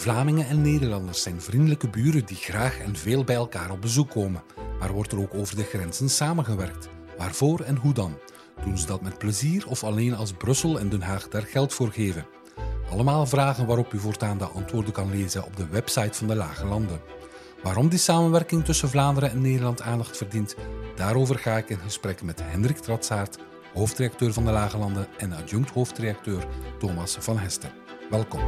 Vlamingen 0.00 0.48
en 0.48 0.62
Nederlanders 0.62 1.22
zijn 1.22 1.40
vriendelijke 1.40 1.88
buren 1.88 2.24
die 2.24 2.36
graag 2.36 2.78
en 2.78 2.96
veel 2.96 3.24
bij 3.24 3.34
elkaar 3.34 3.70
op 3.70 3.80
bezoek 3.80 4.10
komen. 4.10 4.42
Maar 4.78 4.92
wordt 4.92 5.12
er 5.12 5.18
ook 5.18 5.34
over 5.34 5.56
de 5.56 5.62
grenzen 5.62 6.08
samengewerkt? 6.08 6.88
Waarvoor 7.18 7.60
en 7.60 7.76
hoe 7.76 7.92
dan? 7.92 8.18
Doen 8.64 8.78
ze 8.78 8.86
dat 8.86 9.02
met 9.02 9.18
plezier 9.18 9.68
of 9.68 9.84
alleen 9.84 10.14
als 10.14 10.32
Brussel 10.32 10.78
en 10.78 10.88
Den 10.88 11.02
Haag 11.02 11.28
daar 11.28 11.42
geld 11.42 11.74
voor 11.74 11.92
geven? 11.92 12.26
Allemaal 12.90 13.26
vragen 13.26 13.66
waarop 13.66 13.92
u 13.92 13.98
voortaan 13.98 14.38
de 14.38 14.44
antwoorden 14.44 14.92
kan 14.92 15.10
lezen 15.10 15.44
op 15.44 15.56
de 15.56 15.66
website 15.66 16.18
van 16.18 16.26
de 16.26 16.34
Lage 16.34 16.66
Landen. 16.66 17.00
Waarom 17.62 17.88
die 17.88 17.98
samenwerking 17.98 18.64
tussen 18.64 18.88
Vlaanderen 18.88 19.30
en 19.30 19.40
Nederland 19.40 19.82
aandacht 19.82 20.16
verdient, 20.16 20.56
daarover 20.96 21.38
ga 21.38 21.56
ik 21.56 21.68
in 21.68 21.78
gesprek 21.78 22.22
met 22.22 22.40
Hendrik 22.42 22.78
Tratsaert, 22.78 23.38
hoofddirecteur 23.74 24.32
van 24.32 24.44
de 24.44 24.50
Lage 24.50 24.78
Landen 24.78 25.06
en 25.18 25.32
adjunct 25.32 25.70
hoofddirecteur 25.70 26.46
Thomas 26.78 27.16
van 27.20 27.38
Hesten. 27.38 27.70
Welkom. 28.10 28.40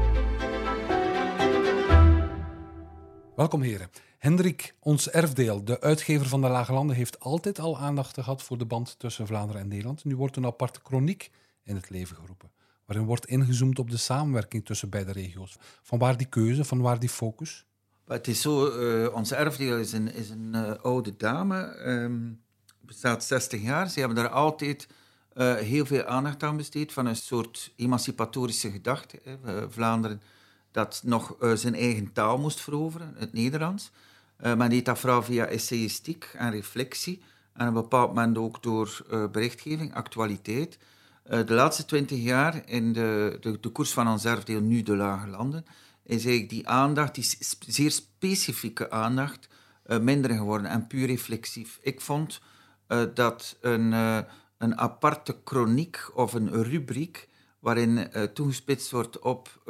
Welkom 3.36 3.62
heren. 3.62 3.88
Hendrik, 4.18 4.74
ons 4.80 5.10
erfdeel, 5.10 5.64
de 5.64 5.80
uitgever 5.80 6.26
van 6.26 6.40
de 6.40 6.48
Lage 6.48 6.72
Landen, 6.72 6.96
heeft 6.96 7.20
altijd 7.20 7.58
al 7.58 7.78
aandacht 7.78 8.14
gehad 8.14 8.42
voor 8.42 8.58
de 8.58 8.64
band 8.64 8.98
tussen 8.98 9.26
Vlaanderen 9.26 9.62
en 9.62 9.68
Nederland. 9.68 10.04
Nu 10.04 10.16
wordt 10.16 10.36
een 10.36 10.46
aparte 10.46 10.80
chroniek 10.82 11.30
in 11.62 11.74
het 11.74 11.90
leven 11.90 12.16
geroepen, 12.16 12.50
waarin 12.86 13.06
wordt 13.06 13.26
ingezoomd 13.26 13.78
op 13.78 13.90
de 13.90 13.96
samenwerking 13.96 14.64
tussen 14.64 14.90
beide 14.90 15.12
regio's. 15.12 15.56
Van 15.82 15.98
waar 15.98 16.16
die 16.16 16.28
keuze, 16.28 16.64
van 16.64 16.80
waar 16.80 16.98
die 16.98 17.08
focus? 17.08 17.66
Het 18.06 18.28
is 18.28 18.40
zo, 18.40 18.80
uh, 18.80 19.14
ons 19.14 19.32
erfdeel 19.32 19.78
is 19.78 19.92
een, 19.92 20.14
is 20.14 20.30
een 20.30 20.52
uh, 20.54 20.72
oude 20.72 21.16
dame, 21.16 21.84
um, 21.86 22.42
bestaat 22.80 23.24
60 23.24 23.62
jaar. 23.62 23.90
Ze 23.90 23.98
hebben 23.98 24.16
daar 24.16 24.28
altijd 24.28 24.88
uh, 25.36 25.54
heel 25.54 25.86
veel 25.86 26.04
aandacht 26.04 26.42
aan 26.42 26.56
besteed, 26.56 26.92
van 26.92 27.06
een 27.06 27.16
soort 27.16 27.72
emancipatorische 27.76 28.70
gedachte. 28.70 29.20
Hè. 29.24 29.70
Vlaanderen 29.70 30.22
dat 30.70 31.02
nog 31.04 31.36
uh, 31.40 31.52
zijn 31.52 31.74
eigen 31.74 32.12
taal 32.12 32.38
moest 32.38 32.60
veroveren, 32.60 33.14
het 33.16 33.32
Nederlands. 33.32 33.90
Uh, 34.44 34.54
men 34.54 34.70
deed 34.70 34.84
dat 34.84 34.98
vooral 34.98 35.22
via 35.22 35.46
essayistiek 35.46 36.30
en 36.36 36.50
reflectie. 36.50 37.22
En 37.52 37.68
op 37.68 37.74
een 37.74 37.80
bepaald 37.82 38.14
moment 38.14 38.38
ook 38.38 38.62
door 38.62 39.06
berichtgeving, 39.32 39.94
actualiteit. 39.94 40.78
de 41.22 41.54
laatste 41.54 41.84
twintig 41.84 42.18
jaar 42.18 42.62
in 42.68 42.92
de, 42.92 43.38
de, 43.40 43.60
de 43.60 43.68
koers 43.68 43.92
van 43.92 44.08
ons 44.08 44.24
erfdeel, 44.24 44.60
nu 44.60 44.82
de 44.82 44.96
Lage 44.96 45.26
Landen, 45.26 45.64
is 46.04 46.24
eigenlijk 46.24 46.48
die 46.48 46.68
aandacht, 46.68 47.14
die 47.14 47.36
zeer 47.66 47.90
specifieke 47.90 48.90
aandacht, 48.90 49.48
minder 50.00 50.30
geworden 50.30 50.70
en 50.70 50.86
puur 50.86 51.06
reflexief. 51.06 51.78
Ik 51.82 52.00
vond 52.00 52.40
dat 53.14 53.56
een, 53.60 53.92
een 54.62 54.78
aparte 54.78 55.36
chroniek 55.44 56.10
of 56.14 56.32
een 56.32 56.62
rubriek 56.62 57.28
waarin 57.58 58.10
toegespitst 58.34 58.90
wordt 58.90 59.18
op 59.18 59.62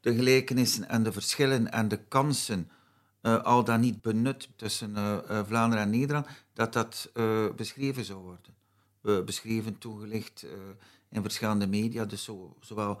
de 0.00 0.14
gelijkenissen 0.14 0.88
en 0.88 1.02
de 1.02 1.12
verschillen 1.12 1.72
en 1.72 1.88
de 1.88 1.96
kansen 2.08 2.70
uh, 3.22 3.42
al 3.42 3.64
dan 3.64 3.80
niet 3.80 4.02
benut 4.02 4.48
tussen 4.56 4.94
Vlaanderen 5.46 5.84
en 5.84 5.90
Nederland, 5.90 6.26
dat 6.52 6.72
dat 6.72 7.10
beschreven 7.56 8.04
zou 8.04 8.22
worden. 8.22 9.24
beschreven, 9.24 9.78
toegelicht 9.78 10.46
in 11.10 11.22
verschillende 11.22 11.66
media, 11.66 12.04
dus 12.04 12.24
zo, 12.24 12.56
zowel 12.60 13.00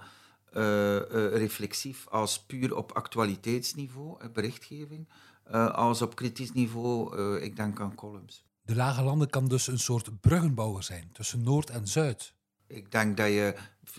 reflexief 1.32 2.06
als 2.08 2.40
puur 2.40 2.76
op 2.76 2.92
actualiteitsniveau, 2.92 4.28
berichtgeving, 4.28 5.08
als 5.72 6.02
op 6.02 6.14
kritisch 6.14 6.52
niveau, 6.52 7.16
ik 7.40 7.56
denk 7.56 7.80
aan 7.80 7.94
columns. 7.94 8.44
De 8.66 8.74
Lage 8.74 9.02
Landen 9.02 9.30
kan 9.30 9.48
dus 9.48 9.66
een 9.66 9.78
soort 9.78 10.20
bruggenbouwer 10.20 10.82
zijn 10.82 11.08
tussen 11.12 11.42
Noord 11.42 11.70
en 11.70 11.88
Zuid. 11.88 12.34
Ik 12.66 12.90
denk 12.90 13.16
dat 13.16 13.26
je, 13.26 13.54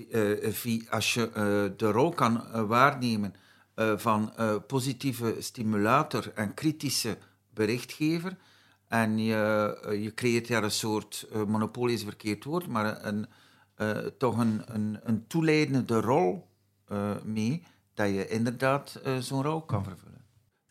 uh, 0.10 0.92
als 0.92 1.14
je 1.14 1.28
uh, 1.28 1.78
de 1.78 1.92
rol 1.92 2.10
kan 2.10 2.36
uh, 2.48 2.64
waarnemen 2.64 3.34
van 3.96 4.34
positieve 4.68 5.36
stimulator 5.40 6.32
en 6.34 6.54
kritische 6.54 7.18
berichtgever, 7.54 8.38
en 8.88 9.18
je, 9.18 9.78
je 10.02 10.14
creëert 10.14 10.48
daar 10.48 10.64
een 10.64 10.72
soort, 10.72 11.28
monopolie 11.48 11.96
is 11.96 12.04
verkeerd 12.04 12.44
woord, 12.44 12.68
maar 12.68 13.06
een, 13.06 13.28
toch 14.18 14.38
een, 14.38 14.62
een, 14.66 15.00
een 15.04 15.28
toeleidende 15.28 16.02
rol 16.02 16.48
mee, 17.24 17.64
dat 17.94 18.08
je 18.08 18.28
inderdaad 18.28 19.02
zo'n 19.20 19.44
rol 19.44 19.62
kan 19.62 19.84
vervullen. 19.84 20.25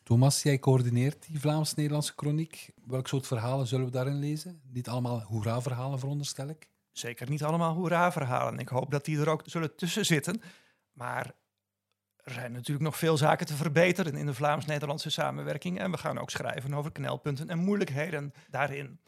Thomas, 0.04 0.42
jij 0.42 0.58
coördineert 0.58 1.26
die 1.26 1.40
Vlaams-Nederlandse 1.40 2.12
chroniek. 2.16 2.70
Welk 2.86 3.08
soort 3.08 3.26
verhalen 3.26 3.66
zullen 3.66 3.86
we 3.86 3.90
daarin 3.90 4.18
lezen? 4.18 4.60
Niet 4.72 4.88
allemaal 4.88 5.20
hoera-verhalen, 5.20 5.98
veronderstel 5.98 6.48
ik? 6.48 6.68
Zeker 6.92 7.30
niet 7.30 7.44
allemaal 7.44 7.74
hoera-verhalen. 7.74 8.58
Ik 8.58 8.68
hoop 8.68 8.90
dat 8.90 9.04
die 9.04 9.20
er 9.20 9.28
ook 9.28 9.42
zullen 9.44 9.76
tussen 9.76 10.06
zitten. 10.06 10.42
Maar 10.92 11.32
er 12.16 12.32
zijn 12.32 12.52
natuurlijk 12.52 12.84
nog 12.84 12.96
veel 12.96 13.16
zaken 13.16 13.46
te 13.46 13.54
verbeteren 13.54 14.16
in 14.16 14.26
de 14.26 14.34
Vlaams-Nederlandse 14.34 15.10
samenwerking. 15.10 15.78
En 15.78 15.90
we 15.90 15.96
gaan 15.96 16.18
ook 16.18 16.30
schrijven 16.30 16.74
over 16.74 16.92
knelpunten 16.92 17.48
en 17.48 17.58
moeilijkheden 17.58 18.32
daarin. 18.50 19.00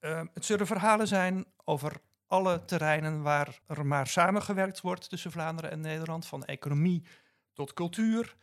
Uh, 0.00 0.22
het 0.34 0.44
zullen 0.44 0.66
verhalen 0.66 1.08
zijn 1.08 1.44
over 1.64 1.92
alle 2.26 2.64
terreinen 2.64 3.22
waar 3.22 3.60
er 3.66 3.86
maar 3.86 4.06
samengewerkt 4.06 4.80
wordt 4.80 5.08
tussen 5.08 5.32
Vlaanderen 5.32 5.70
en 5.70 5.80
Nederland, 5.80 6.26
van 6.26 6.44
economie 6.44 7.04
tot 7.52 7.72
cultuur, 7.72 8.36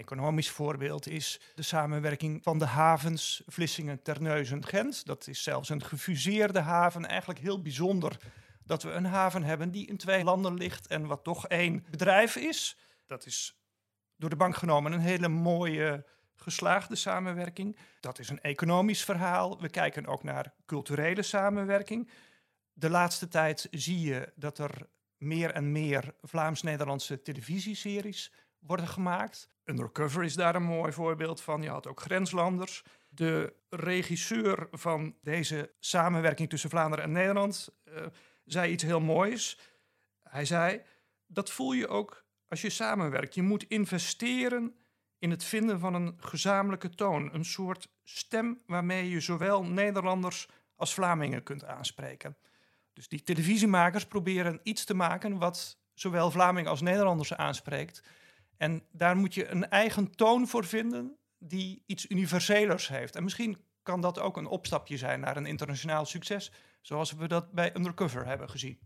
economisch 0.00 0.50
voorbeeld 0.50 1.08
is 1.08 1.40
de 1.54 1.62
samenwerking 1.62 2.42
van 2.42 2.58
de 2.58 2.64
havens 2.64 3.42
Vlissingen, 3.46 4.02
Terneuzen, 4.02 4.66
Gent. 4.66 5.06
Dat 5.06 5.26
is 5.26 5.42
zelfs 5.42 5.68
een 5.68 5.84
gefuseerde 5.84 6.60
haven. 6.60 7.06
Eigenlijk 7.06 7.40
heel 7.40 7.62
bijzonder 7.62 8.16
dat 8.64 8.82
we 8.82 8.90
een 8.90 9.04
haven 9.04 9.42
hebben 9.42 9.70
die 9.70 9.86
in 9.86 9.96
twee 9.96 10.24
landen 10.24 10.54
ligt 10.54 10.86
en 10.86 11.06
wat 11.06 11.24
toch 11.24 11.48
één 11.48 11.84
bedrijf 11.90 12.36
is. 12.36 12.76
Dat 13.06 13.26
is 13.26 13.60
door 14.16 14.30
de 14.30 14.36
bank 14.36 14.56
genomen 14.56 14.92
een 14.92 15.00
hele 15.00 15.28
mooie 15.28 16.06
geslaagde 16.36 16.96
samenwerking. 16.96 17.76
Dat 18.00 18.18
is 18.18 18.28
een 18.28 18.40
economisch 18.40 19.04
verhaal. 19.04 19.60
We 19.60 19.68
kijken 19.68 20.06
ook 20.06 20.22
naar 20.22 20.54
culturele 20.66 21.22
samenwerking. 21.22 22.10
De 22.72 22.90
laatste 22.90 23.28
tijd 23.28 23.68
zie 23.70 24.00
je 24.00 24.32
dat 24.36 24.58
er 24.58 24.88
meer 25.16 25.50
en 25.50 25.72
meer 25.72 26.14
Vlaams-Nederlandse 26.22 27.22
televisieseries 27.22 28.32
worden 28.60 28.88
gemaakt. 28.88 29.48
Undercover 29.64 30.24
is 30.24 30.34
daar 30.34 30.54
een 30.54 30.62
mooi 30.62 30.92
voorbeeld 30.92 31.40
van. 31.40 31.62
Je 31.62 31.68
had 31.68 31.86
ook 31.86 32.00
Grenslanders. 32.00 32.84
De 33.08 33.54
regisseur 33.68 34.68
van 34.70 35.16
deze 35.22 35.72
samenwerking 35.78 36.48
tussen 36.48 36.70
Vlaanderen 36.70 37.04
en 37.04 37.12
Nederland 37.12 37.68
uh, 37.84 38.06
zei 38.44 38.72
iets 38.72 38.82
heel 38.82 39.00
moois. 39.00 39.58
Hij 40.22 40.44
zei: 40.44 40.82
Dat 41.26 41.50
voel 41.50 41.72
je 41.72 41.88
ook 41.88 42.24
als 42.48 42.60
je 42.60 42.70
samenwerkt. 42.70 43.34
Je 43.34 43.42
moet 43.42 43.62
investeren 43.68 44.74
in 45.18 45.30
het 45.30 45.44
vinden 45.44 45.80
van 45.80 45.94
een 45.94 46.14
gezamenlijke 46.16 46.90
toon. 46.90 47.34
Een 47.34 47.44
soort 47.44 47.88
stem 48.02 48.62
waarmee 48.66 49.10
je 49.10 49.20
zowel 49.20 49.64
Nederlanders 49.64 50.48
als 50.76 50.94
Vlamingen 50.94 51.42
kunt 51.42 51.64
aanspreken. 51.64 52.36
Dus 52.92 53.08
die 53.08 53.22
televisiemakers 53.22 54.06
proberen 54.06 54.60
iets 54.62 54.84
te 54.84 54.94
maken 54.94 55.38
wat 55.38 55.78
zowel 55.94 56.30
Vlamingen 56.30 56.70
als 56.70 56.80
Nederlanders 56.80 57.34
aanspreekt. 57.34 58.02
En 58.60 58.82
daar 58.92 59.16
moet 59.16 59.34
je 59.34 59.48
een 59.48 59.68
eigen 59.68 60.10
toon 60.10 60.48
voor 60.48 60.64
vinden 60.64 61.16
die 61.38 61.82
iets 61.86 62.10
universelers 62.10 62.88
heeft. 62.88 63.16
En 63.16 63.22
misschien 63.22 63.58
kan 63.82 64.00
dat 64.00 64.18
ook 64.18 64.36
een 64.36 64.46
opstapje 64.46 64.96
zijn 64.96 65.20
naar 65.20 65.36
een 65.36 65.46
internationaal 65.46 66.04
succes, 66.04 66.52
zoals 66.80 67.12
we 67.12 67.28
dat 67.28 67.52
bij 67.52 67.76
Undercover 67.76 68.26
hebben 68.26 68.50
gezien. 68.50 68.78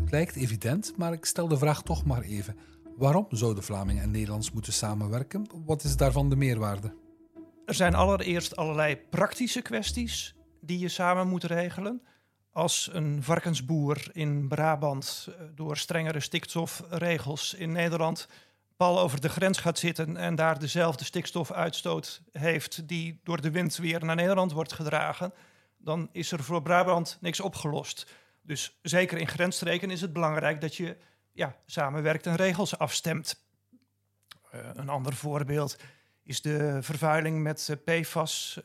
Het 0.00 0.10
lijkt 0.10 0.36
evident, 0.36 0.96
maar 0.96 1.12
ik 1.12 1.24
stel 1.24 1.48
de 1.48 1.58
vraag 1.58 1.82
toch 1.82 2.04
maar 2.04 2.22
even. 2.22 2.58
Waarom 2.96 3.26
zouden 3.30 3.62
Vlamingen 3.62 4.02
en 4.02 4.10
Nederlands 4.10 4.50
moeten 4.50 4.72
samenwerken? 4.72 5.46
Wat 5.64 5.84
is 5.84 5.96
daarvan 5.96 6.30
de 6.30 6.36
meerwaarde? 6.36 6.94
Er 7.64 7.74
zijn 7.74 7.94
allereerst 7.94 8.56
allerlei 8.56 8.96
praktische 8.96 9.62
kwesties 9.62 10.36
die 10.68 10.78
je 10.78 10.88
samen 10.88 11.28
moet 11.28 11.44
regelen. 11.44 12.02
Als 12.52 12.88
een 12.92 13.22
varkensboer 13.22 14.08
in 14.12 14.48
Brabant 14.48 15.28
eh, 15.28 15.44
door 15.54 15.76
strengere 15.76 16.20
stikstofregels 16.20 17.54
in 17.54 17.72
Nederland 17.72 18.28
pal 18.76 19.00
over 19.00 19.20
de 19.20 19.28
grens 19.28 19.58
gaat 19.58 19.78
zitten 19.78 20.16
en 20.16 20.34
daar 20.34 20.58
dezelfde 20.58 21.04
stikstofuitstoot 21.04 22.22
heeft 22.32 22.88
die 22.88 23.20
door 23.22 23.40
de 23.40 23.50
wind 23.50 23.76
weer 23.76 24.04
naar 24.04 24.16
Nederland 24.16 24.52
wordt 24.52 24.72
gedragen, 24.72 25.32
dan 25.76 26.08
is 26.12 26.32
er 26.32 26.42
voor 26.42 26.62
Brabant 26.62 27.18
niks 27.20 27.40
opgelost. 27.40 28.06
Dus 28.42 28.78
zeker 28.82 29.18
in 29.18 29.28
grensstreken 29.28 29.90
is 29.90 30.00
het 30.00 30.12
belangrijk 30.12 30.60
dat 30.60 30.74
je 30.74 30.96
ja, 31.32 31.56
samenwerkt 31.66 32.26
en 32.26 32.36
regels 32.36 32.78
afstemt. 32.78 33.44
Uh, 34.54 34.60
een 34.74 34.88
ander 34.88 35.14
voorbeeld 35.14 35.76
is 36.22 36.40
de 36.40 36.78
vervuiling 36.80 37.42
met 37.42 37.68
uh, 37.70 38.00
PFAS 38.00 38.60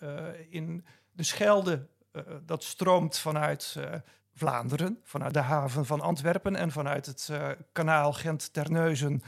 in 0.50 0.86
de 1.12 1.24
Schelde, 1.24 1.88
dat 2.46 2.64
stroomt 2.64 3.18
vanuit 3.18 3.76
uh, 3.78 3.94
Vlaanderen, 4.34 5.00
vanuit 5.04 5.34
de 5.34 5.40
haven 5.40 5.86
van 5.86 6.02
Antwerpen 6.02 6.56
en 6.56 6.72
vanuit 6.72 7.06
het 7.06 7.30
kanaal 7.72 8.14
Gent-Terneuzen 8.14 9.24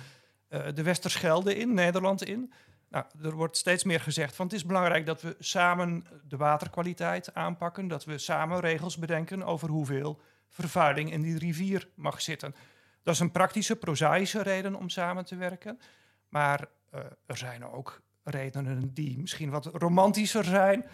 de 0.48 0.84
Westerschelde 0.84 1.56
in, 1.56 1.74
Nederland 1.74 2.24
in. 2.24 2.54
Nou, 2.90 3.06
er 3.24 3.34
wordt 3.34 3.58
steeds 3.58 3.84
meer 3.84 4.00
gezegd 4.00 4.36
van 4.36 4.46
het 4.46 4.56
is 4.56 4.66
belangrijk 4.66 5.06
dat 5.06 5.22
we 5.22 5.36
samen 5.40 6.06
de 6.28 6.38
waterkwaliteit 6.38 7.34
aanpakken, 7.34 7.88
dat 7.88 8.06
we 8.06 8.18
samen 8.18 8.60
regels 8.60 8.98
bedenken 8.98 9.44
over 9.44 9.70
hoeveel 9.70 10.22
vervuiling 10.50 11.12
in 11.12 11.22
die 11.22 11.38
rivier 11.38 11.90
mag 11.96 12.22
zitten. 12.22 12.56
Dat 13.04 13.14
is 13.14 13.20
een 13.20 13.32
praktische, 13.32 13.76
prozaïsche 13.76 14.42
reden 14.42 14.76
om 14.76 14.90
samen 14.90 15.26
te 15.26 15.36
werken. 15.36 15.80
Maar 16.30 16.68
er 17.26 17.38
zijn 17.38 17.66
ook 17.66 18.02
redenen 18.24 18.94
die 18.94 19.20
misschien 19.20 19.50
wat 19.50 19.66
romantischer 19.66 20.44
zijn, 20.44 20.86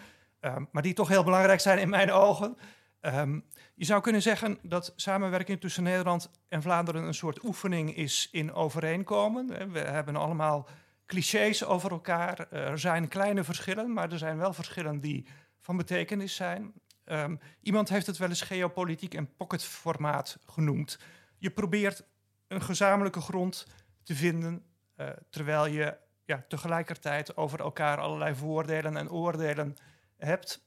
um, 0.44 0.68
maar 0.72 0.82
die 0.82 0.94
toch 0.94 1.08
heel 1.08 1.24
belangrijk 1.24 1.60
zijn 1.60 1.78
in 1.78 1.88
mijn 1.88 2.12
ogen. 2.12 2.56
Um, 3.00 3.44
je 3.74 3.84
zou 3.84 4.00
kunnen 4.00 4.22
zeggen 4.22 4.58
dat 4.62 4.92
samenwerking 4.96 5.60
tussen 5.60 5.82
Nederland 5.82 6.30
en 6.48 6.62
Vlaanderen 6.62 7.02
een 7.02 7.14
soort 7.14 7.44
oefening 7.44 7.96
is 7.96 8.28
in 8.32 8.52
overeenkomen. 8.52 9.72
We 9.72 9.80
hebben 9.80 10.16
allemaal 10.16 10.68
clichés 11.06 11.64
over 11.64 11.90
elkaar. 11.90 12.52
Er 12.52 12.78
zijn 12.78 13.08
kleine 13.08 13.44
verschillen, 13.44 13.92
maar 13.92 14.12
er 14.12 14.18
zijn 14.18 14.38
wel 14.38 14.52
verschillen 14.52 15.00
die 15.00 15.26
van 15.60 15.76
betekenis 15.76 16.34
zijn. 16.34 16.72
Um, 17.04 17.40
iemand 17.60 17.88
heeft 17.88 18.06
het 18.06 18.18
wel 18.18 18.28
eens 18.28 18.40
geopolitiek 18.40 19.14
en 19.14 19.36
pocketformaat 19.36 20.38
genoemd. 20.46 20.98
Je 21.38 21.50
probeert 21.50 22.04
een 22.48 22.62
gezamenlijke 22.62 23.20
grond 23.20 23.66
te 24.02 24.14
vinden, 24.14 24.64
uh, 24.96 25.08
terwijl 25.30 25.66
je 25.66 25.96
ja, 26.24 26.44
tegelijkertijd 26.48 27.36
over 27.36 27.60
elkaar 27.60 27.98
allerlei 27.98 28.34
voordelen 28.34 28.96
en 28.96 29.10
oordelen 29.10 29.76
hebt. 30.24 30.64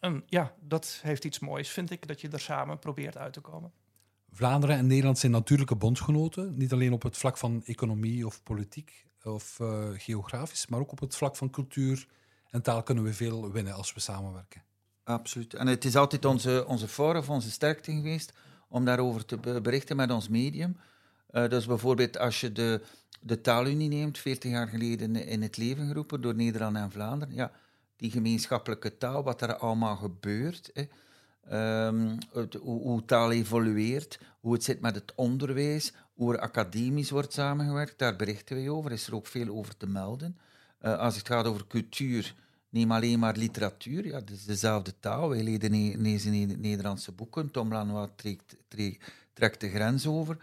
En 0.00 0.22
ja, 0.26 0.54
dat 0.60 0.98
heeft 1.02 1.24
iets 1.24 1.38
moois, 1.38 1.68
vind 1.68 1.90
ik, 1.90 2.08
dat 2.08 2.20
je 2.20 2.28
er 2.28 2.40
samen 2.40 2.78
probeert 2.78 3.16
uit 3.16 3.32
te 3.32 3.40
komen. 3.40 3.72
Vlaanderen 4.30 4.76
en 4.76 4.86
Nederland 4.86 5.18
zijn 5.18 5.32
natuurlijke 5.32 5.76
bondgenoten, 5.76 6.56
niet 6.56 6.72
alleen 6.72 6.92
op 6.92 7.02
het 7.02 7.16
vlak 7.16 7.36
van 7.36 7.62
economie 7.64 8.26
of 8.26 8.42
politiek 8.42 9.06
of 9.22 9.58
uh, 9.60 9.88
geografisch, 9.92 10.66
maar 10.66 10.80
ook 10.80 10.92
op 10.92 11.00
het 11.00 11.16
vlak 11.16 11.36
van 11.36 11.50
cultuur 11.50 12.06
en 12.50 12.62
taal 12.62 12.82
kunnen 12.82 13.04
we 13.04 13.12
veel 13.12 13.52
winnen 13.52 13.74
als 13.74 13.94
we 13.94 14.00
samenwerken. 14.00 14.62
Absoluut. 15.04 15.54
En 15.54 15.66
het 15.66 15.84
is 15.84 15.96
altijd 15.96 16.24
onze, 16.24 16.64
onze 16.66 16.88
voor 16.88 17.16
of 17.16 17.28
onze 17.28 17.50
sterkte 17.50 17.92
geweest 17.92 18.32
om 18.68 18.84
daarover 18.84 19.24
te 19.24 19.60
berichten 19.62 19.96
met 19.96 20.10
ons 20.10 20.28
medium. 20.28 20.76
Uh, 21.30 21.48
dus 21.48 21.66
bijvoorbeeld 21.66 22.18
als 22.18 22.40
je 22.40 22.52
de, 22.52 22.82
de 23.20 23.40
taalunie 23.40 23.88
neemt, 23.88 24.18
40 24.18 24.50
jaar 24.50 24.68
geleden 24.68 25.16
in 25.16 25.42
het 25.42 25.56
leven 25.56 25.86
geroepen 25.86 26.20
door 26.20 26.34
Nederland 26.34 26.76
en 26.76 26.90
Vlaanderen. 26.90 27.34
Ja, 27.34 27.52
die 27.96 28.10
gemeenschappelijke 28.10 28.98
taal, 28.98 29.22
wat 29.22 29.40
er 29.40 29.56
allemaal 29.56 29.96
gebeurt. 29.96 30.70
Hè. 30.74 30.84
Um, 31.86 32.18
het, 32.32 32.54
hoe, 32.54 33.04
taal 33.04 33.32
evolueert, 33.32 34.18
hoe 34.40 34.52
het 34.52 34.64
zit 34.64 34.80
met 34.80 34.94
het 34.94 35.12
onderwijs, 35.14 35.92
hoe 36.14 36.34
er 36.34 36.40
academisch 36.40 37.10
wordt 37.10 37.32
samengewerkt, 37.32 37.98
daar 37.98 38.16
berichten 38.16 38.62
we 38.62 38.70
over. 38.70 38.92
Is 38.92 39.06
er 39.06 39.14
ook 39.14 39.26
veel 39.26 39.48
over 39.48 39.76
te 39.76 39.86
melden. 39.86 40.38
Uh, 40.82 40.98
als 40.98 41.16
het 41.16 41.26
gaat 41.26 41.46
over 41.46 41.66
cultuur, 41.66 42.34
neem 42.68 42.92
alleen 42.92 43.18
maar 43.18 43.36
literatuur. 43.36 44.06
Ja, 44.06 44.18
het 44.18 44.30
is 44.30 44.44
dezelfde 44.44 44.94
taal. 45.00 45.28
Wij 45.28 45.42
lezen, 45.42 46.00
lezen 46.02 46.60
Nederlandse 46.60 47.12
boeken. 47.12 47.50
Tom 47.50 47.72
Lanois 47.72 48.08
trekt, 48.16 48.56
trekt, 49.32 49.60
de 49.60 49.68
grens 49.68 50.06
over. 50.06 50.36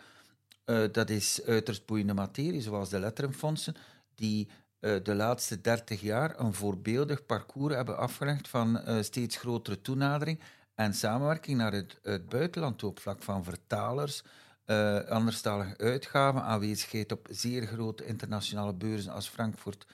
Uh, 0.65 0.83
dat 0.91 1.09
is 1.09 1.41
uiterst 1.45 1.85
boeiende 1.85 2.13
materie, 2.13 2.61
zoals 2.61 2.89
de 2.89 2.99
letterenfondsen, 2.99 3.75
die 4.15 4.47
de 4.81 5.15
laatste 5.15 5.61
dertig 5.61 6.01
jaar 6.01 6.39
een 6.39 6.53
voorbeeldig 6.53 7.25
parcours 7.25 7.75
hebben 7.75 7.97
afgelegd 7.97 8.47
van 8.47 8.81
uh, 8.87 9.01
steeds 9.01 9.37
grotere 9.37 9.81
toenadering 9.81 10.39
en 10.75 10.93
samenwerking 10.93 11.57
naar 11.57 11.71
het, 11.71 11.99
het 12.03 12.29
buitenland 12.29 12.83
op 12.83 12.99
vlak 12.99 13.23
van 13.23 13.43
vertalers, 13.43 14.23
uh, 14.65 14.99
anderstalige 14.99 15.77
uitgaven, 15.77 16.43
aanwezigheid 16.43 17.11
op 17.11 17.27
zeer 17.29 17.67
grote 17.67 18.05
internationale 18.05 18.73
beurzen 18.73 19.13
als 19.13 19.29
Frankfurt 19.29 19.85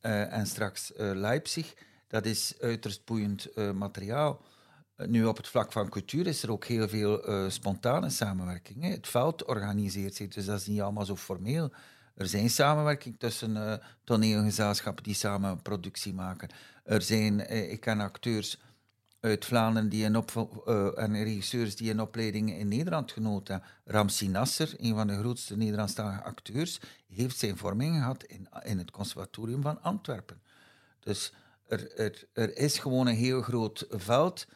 en 0.00 0.46
straks 0.46 0.92
Leipzig. 0.96 1.74
Dat 2.08 2.26
is 2.26 2.54
uiterst 2.60 3.04
boeiend 3.04 3.48
materiaal. 3.74 4.42
Nu, 4.96 5.24
op 5.24 5.36
het 5.36 5.48
vlak 5.48 5.72
van 5.72 5.88
cultuur 5.88 6.26
is 6.26 6.42
er 6.42 6.50
ook 6.50 6.64
heel 6.64 6.88
veel 6.88 7.50
spontane 7.50 8.10
samenwerking. 8.10 8.84
Het 8.84 9.08
veld 9.08 9.44
organiseert 9.44 10.14
zich, 10.14 10.28
dus 10.28 10.44
dat 10.44 10.60
is 10.60 10.66
niet 10.66 10.80
allemaal 10.80 11.04
zo 11.04 11.16
formeel. 11.16 11.72
Er 12.14 12.26
zijn 12.26 12.50
samenwerking 12.50 13.18
tussen 13.18 13.56
uh, 13.56 13.74
toneelgezelschappen 14.04 15.04
die 15.04 15.14
samen 15.14 15.62
productie 15.62 16.14
maken. 16.14 16.48
Er 16.84 17.02
zijn, 17.02 17.40
uh, 17.40 17.72
ik 17.72 17.80
ken 17.80 18.00
acteurs 18.00 18.58
uit 19.20 19.44
Vlaanderen 19.44 19.88
die 19.88 20.04
een 20.04 20.24
uh, 20.66 20.98
en 20.98 21.22
regisseurs 21.22 21.76
die 21.76 21.90
een 21.90 22.00
opleiding 22.00 22.52
in 22.52 22.68
Nederland 22.68 23.12
genoten. 23.12 23.62
Ramsi 23.84 24.28
Nasser, 24.28 24.74
een 24.76 24.94
van 24.94 25.06
de 25.06 25.18
grootste 25.18 25.56
Nederlandstalige 25.56 26.22
acteurs, 26.22 26.80
heeft 27.08 27.38
zijn 27.38 27.56
vorming 27.56 27.96
gehad 27.96 28.24
in, 28.24 28.48
in 28.62 28.78
het 28.78 28.90
conservatorium 28.90 29.62
van 29.62 29.82
Antwerpen. 29.82 30.42
Dus 31.00 31.32
er, 31.66 31.98
er, 31.98 32.28
er 32.32 32.56
is 32.56 32.78
gewoon 32.78 33.06
een 33.06 33.14
heel 33.14 33.42
groot 33.42 33.86
veld 33.90 34.46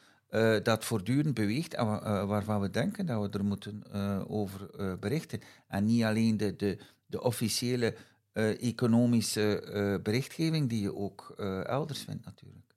dat 0.62 0.84
voortdurend 0.84 1.34
beweegt 1.34 1.74
en 1.74 1.86
waarvan 2.26 2.60
we 2.60 2.70
denken 2.70 3.06
dat 3.06 3.22
we 3.22 3.38
er 3.38 3.44
moeten 3.44 3.84
over 4.28 4.70
berichten. 4.98 5.40
En 5.68 5.84
niet 5.84 6.04
alleen 6.04 6.36
de, 6.36 6.56
de, 6.56 6.78
de 7.08 7.22
officiële 7.22 7.96
uh, 8.32 8.62
economische 8.62 9.62
uh, 9.64 10.02
berichtgeving 10.02 10.68
die 10.68 10.80
je 10.80 10.94
ook 10.94 11.34
uh, 11.36 11.66
elders 11.66 12.00
vindt 12.00 12.24
natuurlijk. 12.24 12.74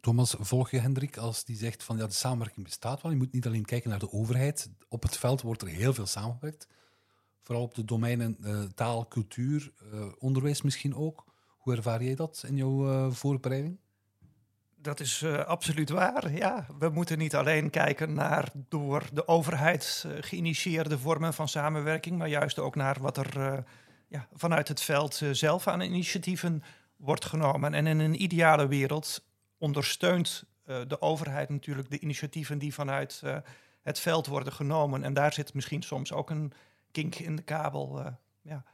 Thomas, 0.00 0.34
volg 0.38 0.70
je 0.70 0.78
Hendrik 0.78 1.16
als 1.16 1.44
die 1.44 1.56
zegt 1.56 1.82
van 1.82 1.96
ja, 1.96 2.06
de 2.06 2.12
samenwerking 2.12 2.64
bestaat 2.64 3.02
wel. 3.02 3.10
Je 3.10 3.16
moet 3.16 3.32
niet 3.32 3.46
alleen 3.46 3.64
kijken 3.64 3.90
naar 3.90 3.98
de 3.98 4.12
overheid. 4.12 4.70
Op 4.88 5.02
het 5.02 5.16
veld 5.16 5.42
wordt 5.42 5.62
er 5.62 5.68
heel 5.68 5.94
veel 5.94 6.06
samengewerkt. 6.06 6.68
Vooral 7.42 7.64
op 7.64 7.74
de 7.74 7.84
domeinen 7.84 8.38
taal, 8.74 9.08
cultuur, 9.08 9.72
onderwijs 10.18 10.62
misschien 10.62 10.94
ook. 10.94 11.24
Hoe 11.58 11.74
ervaar 11.74 12.02
jij 12.02 12.14
dat 12.14 12.44
in 12.46 12.56
jouw 12.56 13.10
voorbereiding? 13.10 13.78
Dat 14.86 15.00
is 15.00 15.22
uh, 15.22 15.44
absoluut 15.44 15.90
waar. 15.90 16.32
Ja, 16.32 16.66
we 16.78 16.88
moeten 16.88 17.18
niet 17.18 17.34
alleen 17.34 17.70
kijken 17.70 18.14
naar 18.14 18.48
door 18.68 19.02
de 19.12 19.28
overheid 19.28 20.04
uh, 20.06 20.12
geïnitieerde 20.20 20.98
vormen 20.98 21.34
van 21.34 21.48
samenwerking, 21.48 22.18
maar 22.18 22.28
juist 22.28 22.58
ook 22.58 22.74
naar 22.74 22.96
wat 23.00 23.16
er 23.16 23.36
uh, 23.36 23.58
ja, 24.08 24.28
vanuit 24.32 24.68
het 24.68 24.80
veld 24.80 25.22
zelf 25.32 25.66
aan 25.66 25.80
initiatieven 25.80 26.62
wordt 26.96 27.24
genomen. 27.24 27.74
En 27.74 27.86
in 27.86 27.98
een 27.98 28.22
ideale 28.22 28.68
wereld 28.68 29.24
ondersteunt 29.58 30.44
de 30.64 31.00
overheid 31.00 31.48
natuurlijk 31.48 31.90
de 31.90 32.00
initiatieven 32.00 32.58
die 32.58 32.74
vanuit 32.74 33.22
het 33.82 33.98
veld 33.98 34.26
worden 34.26 34.52
genomen. 34.52 35.04
En 35.04 35.14
daar 35.14 35.32
zit 35.32 35.54
misschien 35.54 35.82
soms 35.82 36.12
ook 36.12 36.30
een 36.30 36.52
kink 36.90 37.14
in 37.14 37.36
de 37.36 37.42
kabel. 37.42 38.02
ja. 38.42 38.64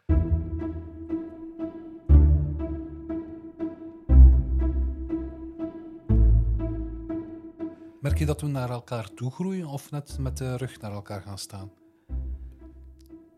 Merk 8.02 8.18
je 8.18 8.26
dat 8.26 8.40
we 8.40 8.46
naar 8.46 8.70
elkaar 8.70 9.14
toe 9.14 9.30
groeien 9.30 9.66
of 9.66 9.90
net 9.90 10.18
met 10.18 10.36
de 10.36 10.56
rug 10.56 10.80
naar 10.80 10.92
elkaar 10.92 11.22
gaan 11.22 11.38
staan? 11.38 11.72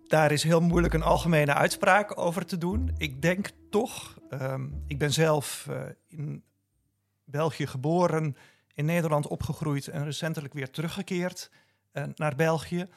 Daar 0.06 0.32
is 0.32 0.42
heel 0.42 0.60
moeilijk 0.60 0.94
een 0.94 1.02
algemene 1.02 1.54
uitspraak 1.54 2.18
over 2.18 2.46
te 2.46 2.58
doen. 2.58 2.94
Ik 2.96 3.22
denk 3.22 3.50
toch, 3.70 4.18
um, 4.30 4.82
ik 4.86 4.98
ben 4.98 5.12
zelf 5.12 5.66
uh, 5.70 5.82
in 6.08 6.44
België 7.24 7.66
geboren, 7.66 8.36
in 8.74 8.84
Nederland 8.84 9.26
opgegroeid 9.26 9.88
en 9.88 10.04
recentelijk 10.04 10.54
weer 10.54 10.70
teruggekeerd 10.70 11.50
uh, 11.92 12.04
naar 12.14 12.36
België. 12.36 12.88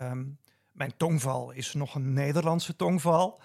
Um, 0.00 0.38
mijn 0.72 0.96
tongval 0.96 1.50
is 1.50 1.74
nog 1.74 1.94
een 1.94 2.12
Nederlandse 2.12 2.76
tongval. 2.76 3.40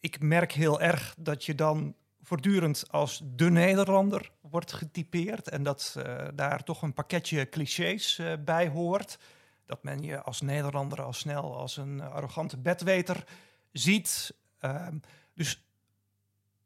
Ik 0.00 0.20
merk 0.20 0.52
heel 0.52 0.80
erg 0.80 1.14
dat 1.18 1.44
je 1.44 1.54
dan 1.54 1.94
voortdurend 2.22 2.84
als 2.90 3.22
de 3.24 3.50
Nederlander 3.50 4.32
wordt 4.40 4.72
getypeerd 4.72 5.48
en 5.48 5.62
dat 5.62 5.94
uh, 5.98 6.28
daar 6.34 6.64
toch 6.64 6.82
een 6.82 6.94
pakketje 6.94 7.48
clichés 7.48 8.18
uh, 8.18 8.32
bij 8.44 8.68
hoort. 8.68 9.18
Dat 9.66 9.82
men 9.82 10.02
je 10.02 10.22
als 10.22 10.40
Nederlander 10.40 11.02
al 11.02 11.12
snel 11.12 11.56
als 11.56 11.76
een 11.76 12.00
arrogante 12.00 12.58
bedweter 12.58 13.24
ziet. 13.72 14.34
Uh, 14.60 14.86
dus 15.34 15.64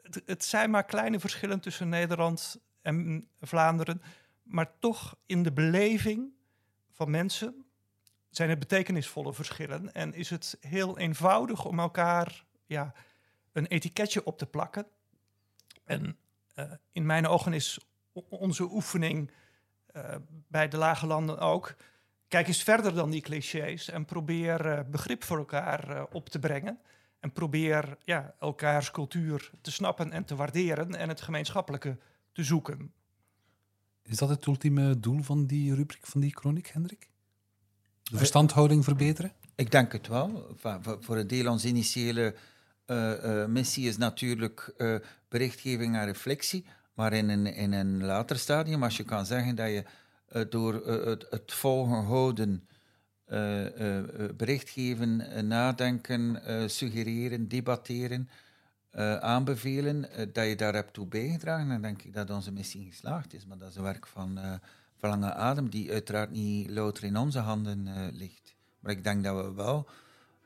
het, 0.02 0.22
het, 0.26 0.44
zijn 0.44 0.70
maar 0.70 0.84
kleine 0.84 1.20
verschillen 1.20 1.60
tussen 1.60 1.88
Nederland 1.88 2.60
en 2.82 3.28
Vlaanderen, 3.40 4.02
maar 4.42 4.78
toch 4.78 5.16
in 5.26 5.42
de 5.42 5.52
beleving 5.52 6.32
van 6.90 7.10
mensen 7.10 7.64
zijn 8.30 8.50
er 8.50 8.58
betekenisvolle 8.58 9.32
verschillen 9.32 9.92
en 9.92 10.14
is 10.14 10.30
het 10.30 10.56
heel 10.60 10.98
eenvoudig 10.98 11.64
om 11.64 11.78
elkaar 11.78 12.44
ja, 12.66 12.92
een 13.52 13.66
etiketje 13.66 14.24
op 14.24 14.38
te 14.38 14.46
plakken 14.46 14.86
en 15.86 16.16
uh, 16.54 16.64
in 16.92 17.06
mijn 17.06 17.26
ogen 17.26 17.52
is 17.52 17.78
onze 18.28 18.62
oefening 18.62 19.30
uh, 19.96 20.14
bij 20.48 20.68
de 20.68 20.76
lage 20.76 21.06
landen 21.06 21.38
ook. 21.38 21.74
Kijk 22.28 22.48
eens 22.48 22.62
verder 22.62 22.94
dan 22.94 23.10
die 23.10 23.20
clichés 23.20 23.88
en 23.88 24.04
probeer 24.04 24.66
uh, 24.66 24.80
begrip 24.90 25.24
voor 25.24 25.38
elkaar 25.38 26.06
op 26.12 26.28
te 26.28 26.38
brengen. 26.38 26.78
En 27.20 27.32
probeer 27.32 27.96
ja, 28.04 28.34
elkaars 28.38 28.90
cultuur 28.90 29.50
te 29.60 29.72
snappen 29.72 30.12
en 30.12 30.24
te 30.24 30.36
waarderen 30.36 30.94
en 30.94 31.08
het 31.08 31.20
gemeenschappelijke 31.20 31.98
te 32.32 32.44
zoeken. 32.44 32.92
Is 34.02 34.16
dat 34.16 34.28
het 34.28 34.46
ultieme 34.46 35.00
doel 35.00 35.22
van 35.22 35.46
die 35.46 35.74
rubriek, 35.74 36.06
van 36.06 36.20
die 36.20 36.36
chroniek, 36.36 36.68
Hendrik? 36.68 37.08
De 38.02 38.16
verstandhouding 38.16 38.84
verbeteren? 38.84 39.32
Ik 39.54 39.70
denk 39.70 39.92
het 39.92 40.06
wel. 40.06 40.56
Voor 41.00 41.16
een 41.16 41.26
deel 41.26 41.50
ons 41.50 41.64
initiële 41.64 42.20
eh, 42.22 42.28
eh, 42.28 42.36
missie 43.46 43.88
is 43.88 43.96
natuurlijk 43.96 44.72
eh, 44.76 44.94
berichtgeving 45.28 45.96
en 45.96 46.04
reflectie. 46.04 46.64
Maar 46.94 47.12
in 47.12 47.72
een, 47.72 48.04
later 48.04 48.38
stadium, 48.38 48.82
als 48.82 48.96
je 48.96 49.04
kan 49.04 49.26
zeggen 49.26 49.54
dat 49.54 49.68
je 49.68 49.84
eh, 50.26 50.42
door 50.48 50.82
eh, 50.82 51.04
het, 51.04 51.26
het 51.30 51.52
volgen 51.52 52.04
houden, 52.04 52.68
eh, 53.24 53.66
eh, 53.66 53.98
eh, 53.98 54.34
berichtgeven, 54.36 55.20
eh, 55.20 55.42
nadenken, 55.42 56.44
eh, 56.44 56.68
suggereren, 56.68 57.48
debatteren, 57.48 58.28
eh, 58.90 59.16
aanbevelen, 59.16 60.10
eh, 60.10 60.26
dat 60.32 60.46
je 60.46 60.56
daar 60.56 60.74
hebt 60.74 60.92
toe 60.92 61.06
bijgedragen, 61.06 61.68
dan 61.68 61.82
denk 61.82 62.02
ik 62.02 62.14
dat 62.14 62.30
onze 62.30 62.52
missie 62.52 62.86
geslaagd 62.90 63.34
is. 63.34 63.46
Maar 63.46 63.58
dat 63.58 63.68
is 63.68 63.76
een 63.76 63.82
werk 63.82 64.06
van, 64.06 64.38
eh 64.38 64.52
van 64.96 65.10
lange 65.10 65.34
adem, 65.34 65.70
die 65.70 65.92
uiteraard 65.92 66.30
niet 66.30 66.70
louter 66.70 67.04
in 67.04 67.16
onze 67.16 67.38
handen 67.38 67.86
eh, 67.86 67.94
ligt. 68.12 68.54
Maar 68.80 68.92
ik 68.92 69.04
denk 69.04 69.24
dat 69.24 69.44
we 69.44 69.52
wel 69.54 69.88